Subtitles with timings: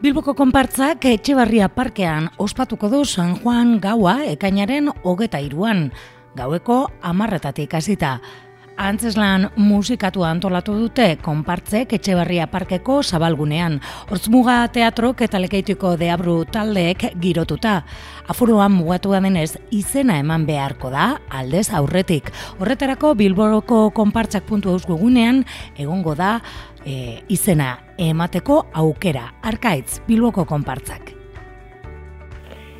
[0.00, 5.90] Bilboko konpartzak Etxebarria parkean ospatuko du San Juan gaua ekainaren hogeta iruan,
[6.40, 8.14] gaueko amarretatik hasita.
[8.80, 13.76] Antzeslan musikatu antolatu dute konpartzek Etxebarria parkeko zabalgunean.
[14.08, 17.82] Hortzmuga teatrok eta lekeitiko deabru taldeek girotuta.
[18.32, 22.32] Afuroan mugatu denez izena eman beharko da aldez aurretik.
[22.56, 25.44] Horretarako Bilboroko konpartzak puntu eusgugunean
[25.76, 26.38] egongo da
[26.80, 29.28] e, izena emateko aukera.
[29.42, 31.19] Arkaitz, Bilboko konpartzak.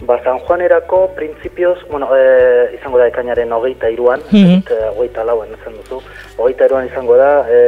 [0.00, 4.94] Ba, San Juanerako printzipioz, bueno, e, izango da ekainaren hogeita iruan, mm -hmm.
[4.96, 6.00] hogeita lauen esan duzu,
[6.38, 7.60] hogeita iruan izango da, e,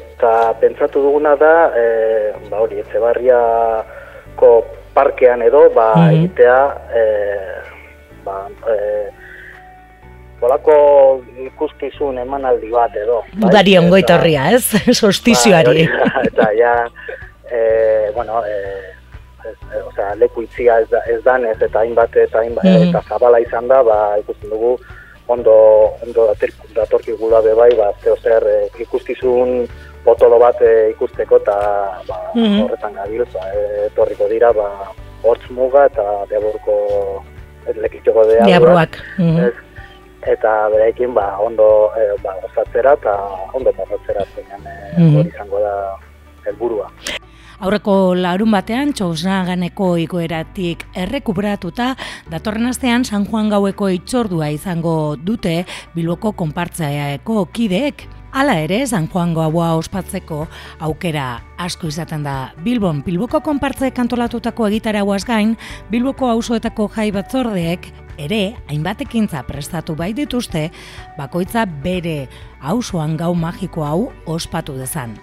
[0.00, 4.64] eta pentsatu duguna da, e, ba hori, etxe barriako
[4.94, 6.18] parkean edo, ba, mm -hmm.
[6.18, 6.60] egitea,
[6.94, 7.04] e,
[8.24, 8.76] ba, e,
[10.40, 10.74] Bolako
[11.46, 13.24] ikuskizun emanaldi bat edo.
[13.42, 13.78] Udari bai?
[13.84, 14.70] ongoita horria, ez?
[14.94, 15.88] Sostizioari.
[15.90, 16.74] Ba, eta ja,
[17.58, 18.97] e, bueno, e,
[19.50, 22.88] ez, o sea, leku itzia ez, da, ez danez eta hainbat eta hainbat mm.
[22.88, 24.76] eta zabala izan da, ba, ikusten dugu
[25.28, 25.54] ondo,
[26.06, 26.28] ondo
[26.74, 29.68] datorki gula be bai, ba, zeo zer e, ikustizun
[30.04, 31.56] potolo bat e, ikusteko eta
[32.08, 34.68] ba, mm horretan gabiltz, ba, e, etorriko dira, ba,
[35.22, 36.76] hortz muga eta deaburko
[37.76, 39.00] lekitxoko deabruak.
[39.18, 39.48] Mm
[40.28, 43.14] eta berekin ba, ondo e, ba, osatzera eta
[43.54, 44.74] ondo pasatzera zenean e,
[45.20, 45.74] hori izango da
[46.44, 46.90] helburua.
[47.58, 51.88] Aurreko larun batean txosnaganeko igoeratik errekuperatuta
[52.30, 55.64] datorren astean San Juan gaueko itxordua izango dute
[55.96, 58.04] Bilboko konpartzaeko kideek.
[58.30, 60.44] Hala ere, San Juan gaua ospatzeko
[60.86, 65.56] aukera asko izaten da Bilbon Bilboko konpartzaek kantolatutako egitaragoaz gain,
[65.90, 67.90] Bilboko auzoetako jai batzordeek
[68.22, 70.68] ere hainbatekintza prestatu bai dituzte,
[71.18, 72.28] bakoitza bere
[72.62, 75.18] auzoan gau magiko hau ospatu dezan.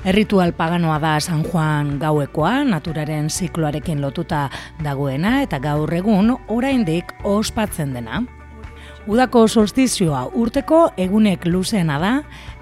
[0.00, 4.46] Erritual paganoa da San Juan gauekoa, naturaren zikloarekin lotuta
[4.80, 8.22] dagoena eta gaur egun oraindik ospatzen dena.
[9.06, 12.14] Udako solstizioa urteko egunek luzeena da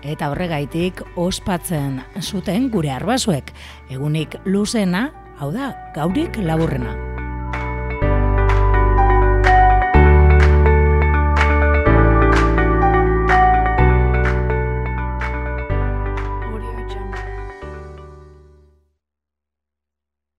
[0.02, 3.52] eta horregaitik ospatzen zuten gure arbasuek.
[3.90, 7.07] Egunik luzeena, hau da, gaurik laburrena.